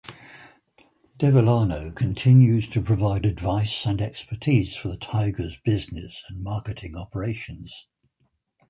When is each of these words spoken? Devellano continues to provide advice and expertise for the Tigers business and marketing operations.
Devellano 1.19 1.93
continues 1.95 2.67
to 2.69 2.81
provide 2.81 3.23
advice 3.23 3.85
and 3.85 4.01
expertise 4.01 4.75
for 4.75 4.87
the 4.87 4.97
Tigers 4.97 5.59
business 5.63 6.23
and 6.27 6.41
marketing 6.41 6.97
operations. 6.97 7.85